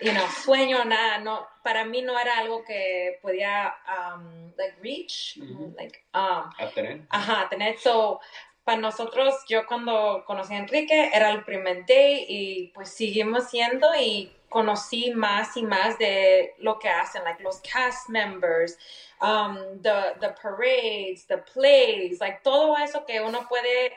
[0.00, 5.38] you know, sueño, nada, no, para mí no era algo que podía, um, like, reach,
[5.76, 7.00] like, um, a tener.
[7.10, 8.20] Ajá, tener, so,
[8.64, 13.94] para nosotros, yo cuando conocí a Enrique, era el primer day y pues seguimos siendo
[13.94, 18.76] y conocí más y más de lo que hacen, like, los cast members,
[19.20, 23.92] um, the, the parades, the plays, like, todo eso que uno puede,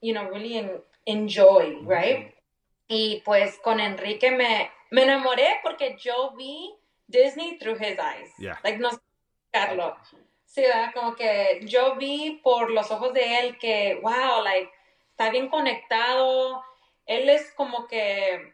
[0.00, 0.70] you know, really
[1.06, 2.34] enjoy, right?
[2.88, 6.74] Y pues con Enrique me, me enamoré porque yo vi
[7.06, 8.32] Disney through his eyes.
[8.62, 9.96] Like, no sé explicarlo.
[10.44, 14.70] Sí, como que yo vi por los ojos de él que, wow, like,
[15.10, 16.62] está bien conectado.
[17.06, 18.52] Él es como que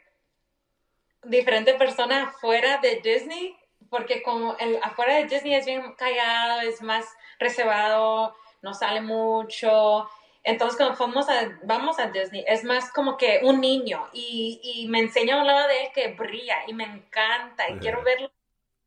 [1.25, 3.57] diferente persona fuera de Disney,
[3.91, 7.05] porque como el, afuera de Disney es bien callado, es más
[7.39, 10.09] reservado, no sale mucho.
[10.43, 14.89] Entonces, cuando fuimos a, vamos a Disney, es más como que un niño y, y
[14.89, 18.31] me enseña un lado de él que brilla y me encanta y quiero verlo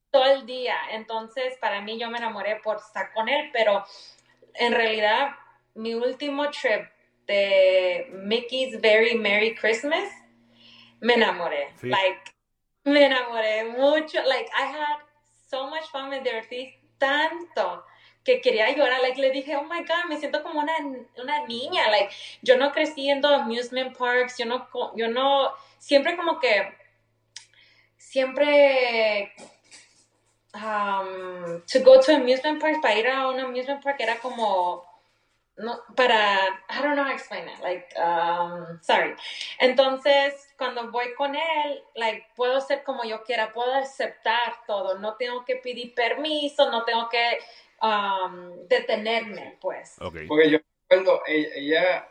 [0.09, 0.75] todo el día.
[0.91, 3.83] Entonces, para mí, yo me enamoré por estar con él, pero
[4.55, 5.35] en realidad,
[5.75, 6.87] mi último trip
[7.27, 10.09] de Mickey's Very Merry Christmas,
[11.01, 11.73] me enamoré.
[11.81, 12.21] Like,
[12.83, 14.21] me enamoré mucho.
[14.23, 14.99] Like, I had
[15.49, 17.83] so much fun with Dorothy, tanto
[18.23, 20.73] que quería llorar, like, le dije, oh my God, me siento como una,
[21.21, 26.39] una niña, like, yo no crecí en amusement parks, yo no, yo no, siempre como
[26.39, 26.73] que,
[27.97, 29.33] siempre,
[30.53, 34.85] um, to go to amusement parks, para ir a un amusement park era como,
[35.57, 39.15] no, para, I don't know how to explain it, like, um, sorry.
[39.59, 45.15] Entonces, cuando voy con él, like, puedo ser como yo quiera, puedo aceptar todo, no
[45.15, 47.39] tengo que pedir permiso, no tengo que
[47.83, 49.95] um, detenerme, pues.
[49.99, 52.07] Porque yo recuerdo, e-, ella,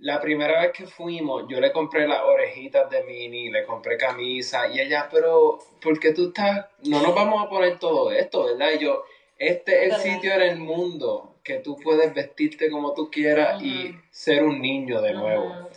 [0.00, 4.68] la primera vez que fuimos, yo le compré las orejitas de Minnie, le compré camisa,
[4.68, 6.66] y ella, pero, ¿por qué tú estás?
[6.84, 8.72] No nos vamos a poner todo esto, ¿verdad?
[8.74, 9.04] Y yo,
[9.38, 13.94] este es el sitio en el mundo que tú puedes vestirte como tú quieras y
[14.10, 15.70] ser un niño de nuevo.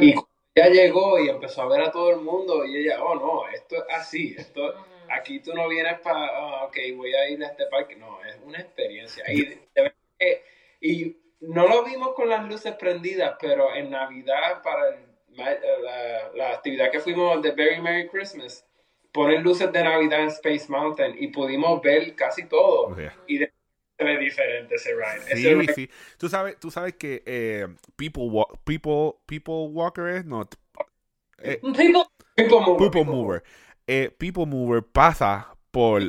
[0.00, 0.14] Y
[0.54, 3.76] ella llegó y empezó a ver a todo el mundo y ella, oh no, esto
[3.76, 4.74] es así, esto,
[5.12, 8.38] aquí tú no vienes para, oh, ok, voy a ir a este parque, no, es
[8.44, 9.24] una experiencia.
[9.32, 9.58] Y,
[10.80, 14.98] y no lo vimos con las luces prendidas, pero en Navidad para
[15.28, 18.66] la, la, actividad que fuimos de Very Merry Christmas,
[19.12, 22.96] ponen luces de Navidad en Space Mountain y pudimos ver casi todo.
[23.26, 23.52] Y de
[23.98, 25.66] ve diferente ese ride.
[25.66, 25.90] Sí, sí.
[26.18, 28.24] Tú sabes, tú sabes que eh, People,
[28.64, 30.48] People, People Walker es no.
[31.38, 32.04] Eh, people,
[32.36, 32.90] people Mover.
[32.90, 33.42] People Mover.
[33.86, 36.02] Eh, people Mover pasa por,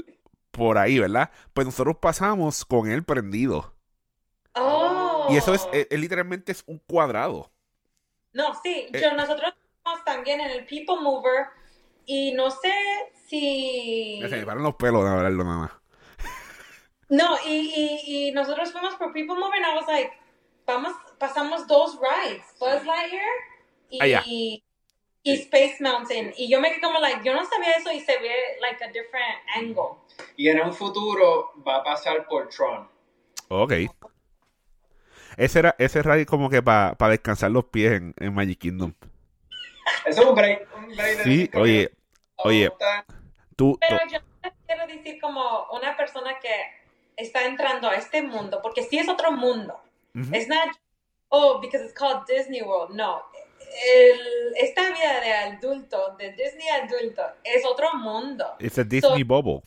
[0.52, 1.32] por ahí, ¿verdad?
[1.54, 3.74] Pues nosotros pasamos con él prendido.
[4.56, 5.28] Oh.
[5.30, 7.52] Y eso es, literalmente es un cuadrado.
[8.34, 9.54] No, sí, yo, nosotros
[10.06, 11.48] también en el People Mover
[12.06, 12.74] y no sé
[13.28, 14.20] si...
[14.22, 15.72] Se me paran los pelos de hablarlo nada más.
[17.10, 20.12] No, y, y, y, nosotros fuimos por People Mover and I was like,
[20.66, 24.64] vamos, pasamos dos rides, Buzz Lightyear y,
[25.24, 26.34] y Space Mountain.
[26.38, 28.88] Y yo me quedé como like, yo no sabía eso y se ve like a
[28.88, 29.98] different angle.
[30.36, 32.88] Y en un futuro va a pasar por Tron.
[33.48, 33.74] Ok.
[35.38, 38.94] Ese era ese ride como que para descansar los pies en, en, Magic Kingdom.
[40.06, 40.68] Eso es un break.
[40.76, 41.92] Un break sí, oye,
[42.38, 42.72] oye.
[43.56, 44.20] Tú, Pero yo
[44.68, 46.54] quiero decir como una persona que
[47.16, 49.80] está entrando a este mundo, porque sí es otro mundo.
[50.32, 50.70] Es not,
[51.30, 52.96] oh, because it's called Disney World.
[52.96, 53.24] No.
[53.86, 58.56] El, esta vida de adulto, de Disney adulto, es otro mundo.
[58.60, 59.62] Es a Disney bubble.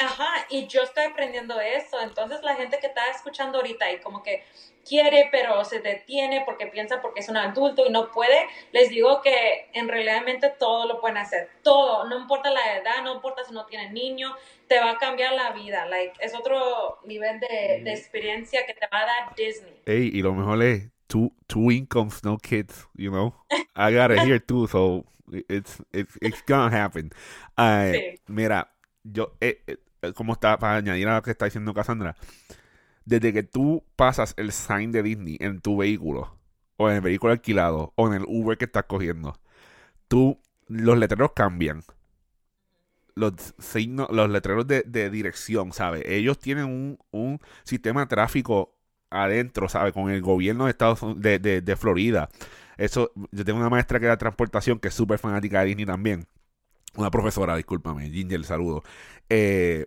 [0.00, 2.00] Ajá, y yo estoy aprendiendo eso.
[2.00, 4.44] Entonces la gente que está escuchando ahorita y como que
[4.88, 9.20] quiere, pero se detiene porque piensa porque es un adulto y no puede, les digo
[9.20, 10.22] que en realidad
[10.58, 11.50] todo lo pueden hacer.
[11.62, 14.34] Todo, no importa la edad, no importa si no tienes niño,
[14.68, 15.86] te va a cambiar la vida.
[15.86, 19.82] Like, es otro nivel de, de experiencia que te va a dar Disney.
[19.84, 23.34] Hey, y lo mejor es two, two incomes, no kids, you know?
[23.74, 25.04] I got it here too, so
[25.48, 27.10] it's, it's, it's gonna happen.
[28.28, 28.68] Mira,
[29.04, 32.16] yo, eh, eh, como está, para añadir a lo que está diciendo Cassandra,
[33.04, 36.36] desde que tú pasas el sign de Disney en tu vehículo,
[36.76, 39.38] o en el vehículo alquilado, o en el Uber que estás cogiendo,
[40.08, 41.82] tú, los letreros cambian.
[43.14, 46.04] Los signos, los letreros de, dirección, ¿sabes?
[46.06, 48.77] Ellos tienen un, un, sistema de tráfico
[49.10, 49.92] adentro, ¿sabes?
[49.92, 52.28] Con el gobierno de Estados de, de, Florida.
[52.76, 56.26] Eso, yo tengo una maestra que da transportación que es súper fanática de Disney también.
[56.96, 58.82] Una profesora, discúlpame, Ginger, saludo.
[59.28, 59.86] Eh,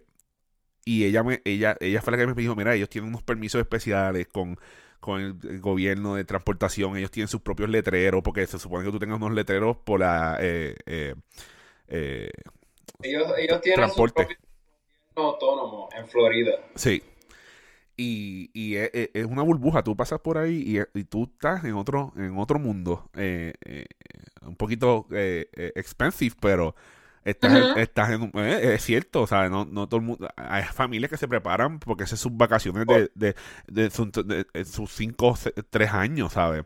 [0.85, 3.61] y ella me, ella, ella fue la que me dijo, mira, ellos tienen unos permisos
[3.61, 4.57] especiales con,
[4.99, 8.99] con el, gobierno de transportación, ellos tienen sus propios letreros, porque se supone que tú
[8.99, 11.15] tengas unos letreros por la eh, eh,
[11.87, 12.31] eh
[13.03, 14.23] ellos, ellos tienen transporte.
[14.23, 14.37] su propio
[15.15, 16.51] autónomo en Florida.
[16.75, 17.03] Sí.
[17.97, 21.73] Y, y es, es, una burbuja, tú pasas por ahí y, y, tú estás en
[21.73, 23.09] otro, en otro mundo,
[24.41, 26.75] un poquito expensive, pero
[27.23, 31.11] Estás, estás en, eh, es cierto, o sea, no, no todo el mundo, hay familias
[31.11, 33.35] que se preparan porque esas son sus vacaciones de, de,
[33.67, 35.37] de, sus cinco,
[35.69, 36.65] tres años, ¿sabes?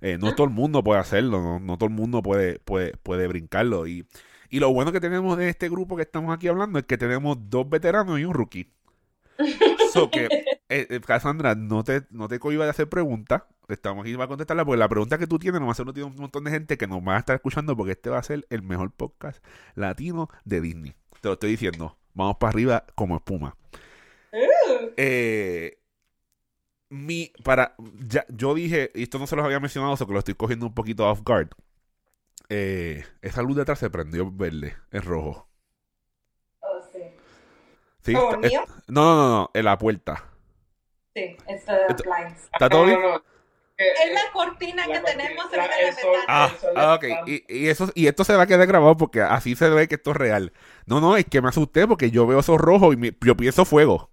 [0.00, 3.88] Eh, no todo el mundo puede hacerlo, no, todo el mundo puede, puede, puede brincarlo.
[3.88, 4.06] Y,
[4.48, 7.38] y lo bueno que tenemos de este grupo que estamos aquí hablando es que tenemos
[7.50, 8.70] dos veteranos y un rookie.
[9.96, 10.28] So que,
[10.68, 14.78] eh, Cassandra, no te, no te cohiba de hacer preguntas estamos aquí para contestarla, porque
[14.78, 17.00] la pregunta que tú tienes nos va a hacer un montón de gente que nos
[17.00, 20.94] va a estar escuchando porque este va a ser el mejor podcast latino de Disney.
[21.20, 21.96] Te lo estoy diciendo.
[22.14, 23.56] Vamos para arriba como espuma.
[24.32, 24.90] Uh.
[24.96, 25.78] Eh,
[26.88, 27.74] mi, para,
[28.06, 30.66] ya, yo dije, y esto no se los había mencionado, o que lo estoy cogiendo
[30.66, 31.48] un poquito off guard.
[32.48, 35.48] Eh, esa luz de atrás se prendió verde, es rojo.
[38.14, 38.48] Oh, sí.
[38.48, 38.56] ¿Sí?
[38.88, 40.24] no, no, no, en la puerta.
[41.14, 42.42] Sí, está blinds.
[42.52, 43.00] ¿Está todo bien?
[43.78, 46.24] Es la cortina que tenemos en la ventana.
[46.28, 47.04] Ah, ah, ok.
[47.26, 49.96] Y, y, eso, y esto se va a quedar grabado porque así se ve que
[49.96, 50.52] esto es real.
[50.86, 54.10] No, no, es que me asusté porque yo veo esos rojos y yo pienso fuego.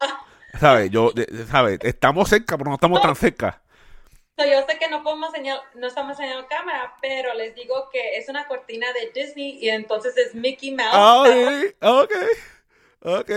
[0.60, 0.90] ¿Sabes?
[0.90, 1.12] Yo,
[1.48, 1.78] ¿sabes?
[1.82, 3.62] Estamos cerca, pero no estamos tan cerca.
[4.38, 8.28] yo sé que no podemos enseñar, no estamos enseñando cámara, pero les digo que es
[8.28, 10.90] una cortina de Disney y entonces es Mickey Mouse.
[10.92, 11.22] Ah,
[11.80, 12.12] ok,
[13.06, 13.30] ok.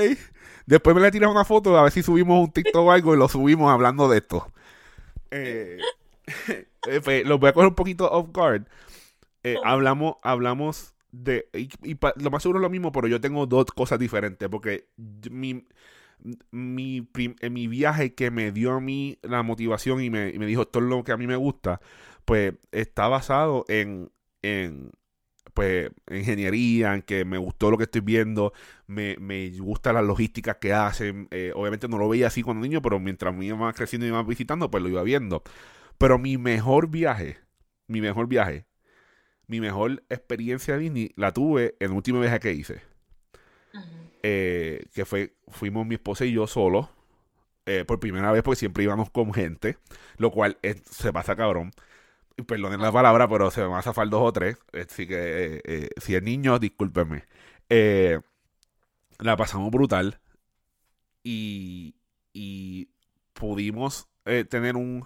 [0.65, 3.17] Después me le tiras una foto a ver si subimos un TikTok o algo y
[3.17, 4.51] lo subimos hablando de esto.
[5.32, 5.77] Eh,
[6.88, 8.67] eh pues, los voy a coger un poquito off guard.
[9.43, 11.47] Eh, hablamos, hablamos de.
[11.53, 14.49] Y, lo más seguro es lo mismo, pero yo tengo dos cosas diferentes.
[14.49, 14.88] Porque
[15.32, 15.65] mi,
[16.51, 17.08] mi,
[17.49, 20.86] mi viaje que me dio a mí la motivación y me, me, dijo esto es
[20.86, 21.79] lo que a mí me gusta,
[22.25, 24.91] pues está basado en, en
[25.53, 28.53] pues ingeniería, en que me gustó lo que estoy viendo,
[28.88, 31.27] me, me gusta las logísticas que hacen.
[31.31, 34.23] Eh, obviamente no lo veía así cuando niño, pero mientras me iba creciendo y iba
[34.23, 35.43] visitando, pues lo iba viendo.
[35.97, 37.39] Pero mi mejor viaje,
[37.88, 38.65] mi mejor viaje,
[39.47, 42.81] mi mejor experiencia de Disney la tuve en el último viaje que hice.
[44.23, 46.88] Eh, que fue, fuimos mi esposa y yo solos.
[47.65, 49.77] Eh, por primera vez, porque siempre íbamos con gente.
[50.17, 50.57] Lo cual
[50.89, 51.71] se pasa cabrón.
[52.47, 54.58] Perdonen la palabra, pero se me va a zafar dos o tres.
[54.73, 57.25] Así que eh, si es niño, discúlpenme.
[59.19, 60.19] la pasamos brutal.
[61.23, 61.95] Y,
[62.34, 62.89] y
[63.34, 64.08] pudimos
[64.49, 65.06] tener un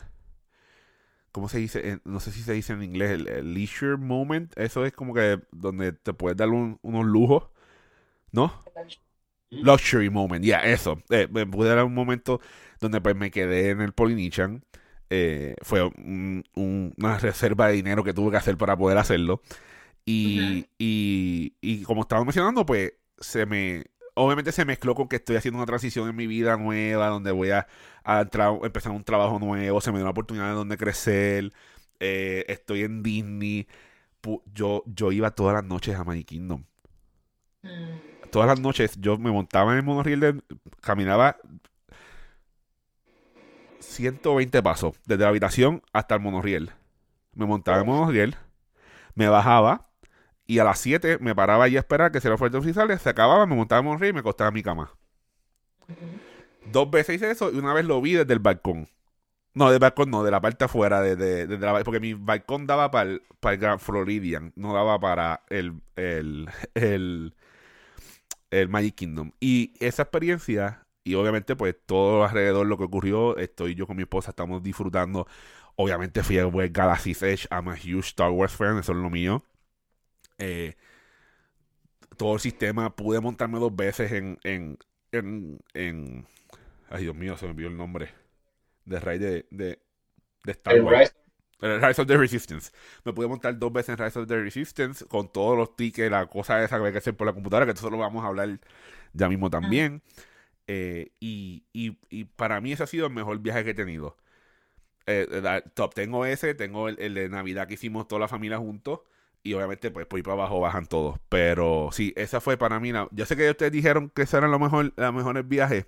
[1.34, 2.00] ¿cómo se dice?
[2.06, 4.54] No sé si se dice en inglés, el, leisure moment.
[4.58, 7.50] Eso es como que donde te puedes dar unos lujos,
[8.32, 8.54] ¿no?
[9.50, 11.02] Luxury moment, ya, eso.
[11.10, 12.40] Eh, me pude dar un momento
[12.80, 14.64] donde pues me quedé en el Polynesian.
[15.16, 15.84] Eh, fue
[16.56, 19.44] una reserva de dinero que tuve que hacer para poder hacerlo.
[20.06, 23.84] Y, y, y como estaba mencionando, pues se me
[24.16, 27.52] obviamente se mezcló con que estoy haciendo una transición en mi vida nueva, donde voy
[27.52, 27.68] a,
[28.64, 31.54] empezar un trabajo nuevo, se me dio una oportunidad de donde crecer,
[32.00, 33.68] eh, estoy en Disney.
[34.52, 36.64] Yo, yo iba todas las noches a Magic Kingdom.
[37.62, 38.30] Mm.
[38.32, 40.42] Todas las noches yo me montaba en el monorriel, de,
[40.82, 41.38] caminaba
[43.94, 46.72] 120 pasos, desde la habitación hasta el monorriel.
[47.34, 48.36] Me montaba en el monorriel,
[49.16, 49.90] me bajaba,
[50.46, 53.10] y a las 7 me paraba y a esperar que se los fuertes oficiales, se
[53.10, 54.92] acababa, me montaba en y me acostaba en mi cama.
[56.72, 58.90] Dos veces hice eso y una vez lo vi desde el balcón.
[59.54, 63.12] No, del balcón no, de la parte afuera, de, la, porque mi balcón daba para
[63.12, 67.36] el, para el Grand Floridian, no daba para el, el, el,
[68.50, 69.32] el Magic Kingdom.
[69.40, 74.04] Y esa experiencia, y obviamente pues todo alrededor lo que ocurrió, estoy yo con mi
[74.04, 75.28] esposa, estamos disfrutando.
[75.76, 79.10] Obviamente fui a ver Galaxy's Edge, I'm a huge Star Wars fan, eso es lo
[79.10, 79.44] mío.
[80.38, 80.76] Eh,
[82.18, 82.96] todo el sistema.
[82.96, 84.78] Pude montarme dos veces en, en,
[85.74, 86.28] en,
[86.90, 88.10] Ay, Dios mío, se me olvidó el nombre.
[88.86, 89.46] De Rise de,
[90.44, 91.16] de, Star Wars.
[91.60, 92.72] Rise of the Resistance.
[93.06, 96.26] Me pude montar dos veces en Rise of the Resistance con todos los tickets, la
[96.28, 98.60] cosa esa que hay que hacer por la computadora, que eso lo vamos a hablar
[99.14, 100.02] ya mismo también.
[100.68, 104.18] Eh, y, y, y, para mí ese ha sido el mejor viaje que he tenido.
[105.06, 109.02] Eh, top, tengo ese, tengo el, de Navidad que hicimos toda la familia juntos.
[109.44, 111.20] Y obviamente, pues por ahí para abajo bajan todos.
[111.30, 112.92] Pero sí, esa fue para mí.
[113.12, 115.86] yo sé que ustedes dijeron que ese eran los, mejor, los mejores viajes.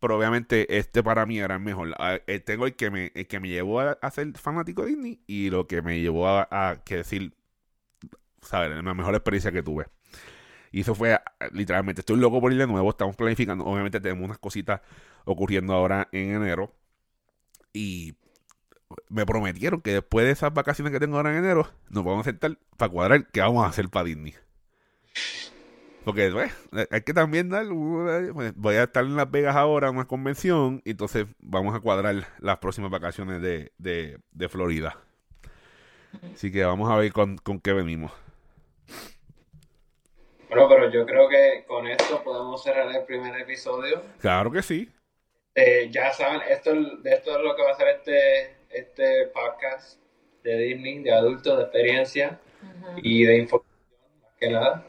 [0.00, 1.94] Pero obviamente este para mí era el mejor.
[2.26, 5.50] Eh, tengo el que me, el que me llevó a, ser fanático de Disney y
[5.50, 7.32] lo que me llevó a, que decir,
[8.42, 8.70] ¿sabes?
[8.70, 9.86] La mejor experiencia que tuve.
[10.74, 11.16] Y eso fue
[11.52, 14.80] literalmente, estoy loco por ir de nuevo, estamos planificando, obviamente tenemos unas cositas
[15.24, 16.74] ocurriendo ahora en enero.
[17.72, 18.16] Y
[19.08, 22.30] me prometieron que después de esas vacaciones que tengo ahora en enero, nos vamos a
[22.30, 24.34] sentar para cuadrar qué vamos a hacer para Disney.
[26.04, 26.52] Porque pues,
[26.90, 27.66] hay que también dar.
[27.68, 31.78] Pues, voy a estar en Las Vegas ahora, en una convención, y entonces vamos a
[31.78, 34.98] cuadrar las próximas vacaciones de, de, Florida.
[36.34, 38.10] Así que vamos a ver con, con qué venimos.
[40.54, 44.02] Bueno, pero yo creo que con esto podemos cerrar el primer episodio.
[44.20, 44.88] Claro que sí.
[45.56, 50.00] Eh, ya saben, esto, de esto es lo que va a ser este este podcast
[50.42, 52.38] de Disney, de adultos, de experiencia
[52.96, 54.84] y de información, más que nada.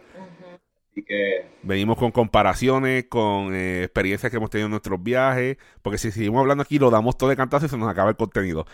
[1.07, 1.45] que...
[1.61, 6.41] Venimos con comparaciones, con eh, experiencias que hemos tenido en nuestros viajes, porque si seguimos
[6.41, 8.65] hablando aquí lo damos todo de cantazo y se nos acaba el contenido.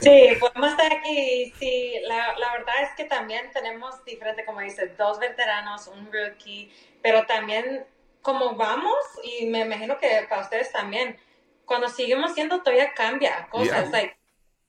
[0.00, 1.52] Sí, podemos estar aquí.
[1.58, 6.72] Sí, la, la verdad es que también tenemos diferente, como dices, dos veteranos, un rookie,
[7.02, 7.86] pero también
[8.24, 11.18] como vamos, y me imagino que para ustedes también,
[11.66, 13.90] cuando seguimos siendo todavía cambia cosas.
[13.90, 14.16] Like,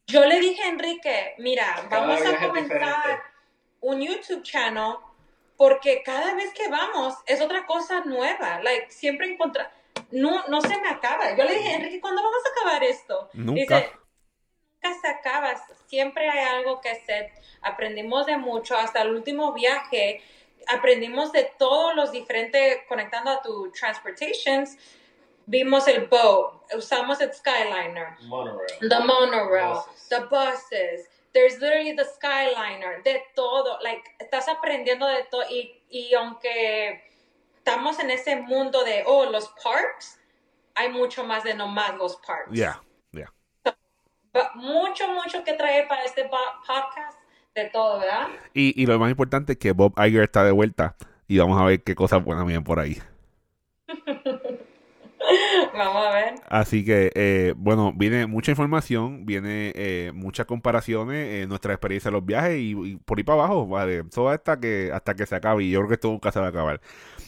[0.07, 3.23] yo le dije a Enrique, mira, vamos a comenzar
[3.79, 4.95] un YouTube channel
[5.55, 8.59] porque cada vez que vamos es otra cosa nueva.
[8.61, 9.71] Like, siempre encontrar.
[10.11, 11.35] No, no se me acaba.
[11.37, 13.29] Yo le dije, Enrique, ¿cuándo vamos a acabar esto?
[13.33, 13.77] Nunca.
[13.77, 13.91] Dice,
[14.85, 15.55] nunca se acaba.
[15.87, 17.31] Siempre hay algo que hacer.
[17.61, 18.75] Aprendimos de mucho.
[18.77, 20.21] Hasta el último viaje
[20.67, 24.77] aprendimos de todos los diferentes, conectando a tu transportations
[25.47, 28.79] Vimos el boat, usamos el Skyliner, monorail.
[28.89, 31.07] the monorail, the buses.
[31.33, 33.77] There's literally the Skyliner, de todo.
[33.83, 35.43] Like, estás aprendiendo de todo.
[35.51, 37.03] Y, y aunque
[37.57, 40.19] estamos en ese mundo de, oh, los parks,
[40.73, 42.51] hay mucho más de nomás los parks.
[42.51, 42.81] Yeah.
[44.55, 47.19] Mucho, mucho que traer para este podcast
[47.53, 48.27] de todo, ¿verdad?
[48.53, 50.95] Y, y lo más importante es que Bob Iger está de vuelta
[51.27, 53.01] y vamos a ver qué cosas buenas vienen por ahí.
[55.73, 56.35] Vamos a ver.
[56.47, 62.13] Así que, eh, bueno, viene mucha información, viene eh, muchas comparaciones, eh, nuestra experiencia en
[62.13, 64.03] los viajes y, por ahí para abajo, ¿vale?
[64.03, 66.47] Todo hasta que, hasta que se acabe y yo creo que esto nunca se va
[66.47, 66.81] a acabar.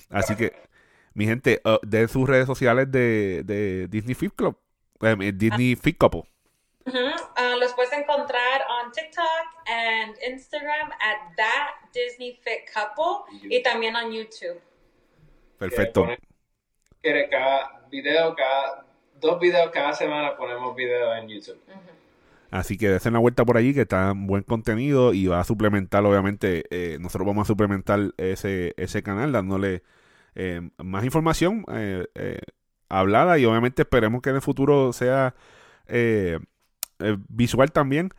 [0.10, 0.53] Así que,
[1.14, 4.58] mi gente, uh, den sus redes sociales de, de Disney Fit Club,
[5.34, 6.24] Disney Fit Couple.
[6.88, 9.25] Uh, los puedes encontrar en TikTok
[9.67, 14.61] and Instagram at that Disney Fit Couple y también en YouTube.
[15.57, 16.07] Perfecto.
[17.01, 18.85] Quiere cada video, cada
[19.19, 21.59] dos videos cada semana ponemos videos en YouTube.
[22.49, 26.05] Así que den una vuelta por allí que está buen contenido y va a suplementar,
[26.05, 29.83] obviamente, eh, nosotros vamos a suplementar ese, ese canal dándole
[30.35, 32.39] eh, más información eh,
[32.88, 35.35] hablada y obviamente esperemos que en el futuro sea
[37.29, 38.11] visual también.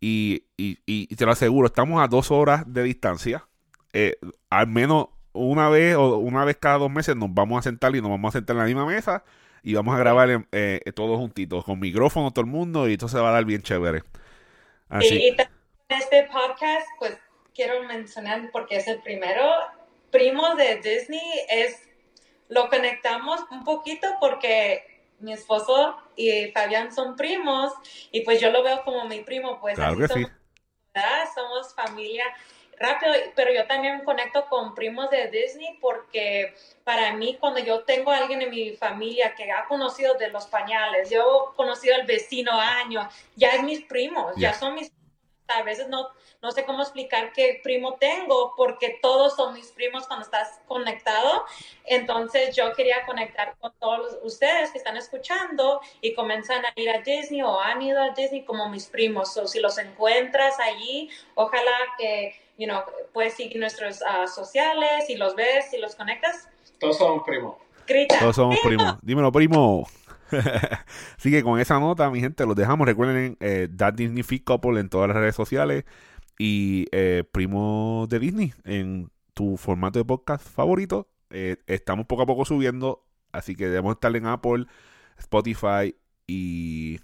[0.00, 3.46] Y, y, y, te lo aseguro, estamos a dos horas de distancia.
[4.48, 8.00] al menos una vez o una vez cada dos meses nos vamos a sentar y
[8.00, 9.24] nos vamos a sentar en la misma mesa
[9.62, 13.18] y vamos a grabar eh, todos juntitos, con micrófono todo el mundo, y esto se
[13.18, 14.02] va a dar bien chévere.
[14.88, 15.16] Así.
[15.16, 15.36] Y,
[15.88, 17.18] este podcast, pues
[17.54, 19.44] quiero mencionar, porque es el primero,
[20.10, 21.20] Primos de Disney,
[21.50, 21.88] es
[22.48, 24.89] lo conectamos un poquito porque
[25.20, 27.72] mi esposo y Fabián son primos,
[28.10, 31.02] y pues yo lo veo como mi primo, pues claro que somos, sí.
[31.34, 32.24] somos familia.
[32.78, 38.10] Rápido, pero yo también conecto con primos de Disney porque para mí cuando yo tengo
[38.10, 42.06] a alguien en mi familia que ha conocido de los pañales, yo he conocido al
[42.06, 43.04] vecino años,
[43.36, 44.54] ya es mis primos, ya.
[44.54, 44.90] son mis
[45.50, 46.08] a veces no,
[46.42, 51.44] no sé cómo explicar qué primo tengo, porque todos son mis primos cuando estás conectado.
[51.84, 57.00] Entonces yo quería conectar con todos ustedes que están escuchando y comienzan a ir a
[57.00, 59.36] Disney o han ido a Disney como mis primos.
[59.36, 62.82] O si los encuentras allí, ojalá que you know,
[63.12, 66.48] puedes seguir nuestros uh, sociales y los ves y los conectas.
[66.78, 67.56] Todos somos primos.
[67.86, 68.18] Grita.
[68.18, 68.96] Todos somos primos.
[69.02, 69.86] Dímelo, primo.
[71.18, 72.86] Así que con esa nota, mi gente, los dejamos.
[72.86, 75.84] Recuerden eh, That Disney Fit Couple en todas las redes sociales
[76.38, 81.08] y eh, Primo de Disney en tu formato de podcast favorito.
[81.30, 84.66] Eh, estamos poco a poco subiendo, así que debemos estar en Apple,
[85.18, 85.94] Spotify
[86.26, 87.00] y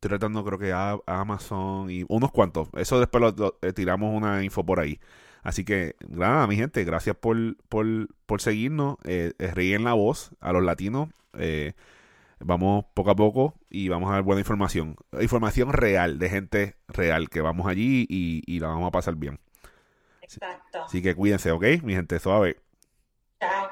[0.00, 2.68] Estoy tratando, creo que a, Amazon y unos cuantos.
[2.74, 4.98] Eso después lo, eh, tiramos una info por ahí.
[5.42, 7.36] Así que, nada, mi gente, gracias por,
[7.68, 8.96] por, por seguirnos.
[9.04, 11.10] Eh, ríen la voz a los latinos.
[12.40, 14.96] Vamos poco a poco y vamos a dar buena información.
[15.20, 19.38] Información real, de gente real, que vamos allí y, y la vamos a pasar bien.
[20.22, 20.82] Exacto.
[20.84, 21.64] Así que cuídense, ¿ok?
[21.82, 22.56] Mi gente, suave.
[23.40, 23.68] Chao.